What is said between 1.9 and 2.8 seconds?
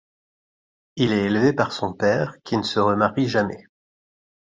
père, qui ne se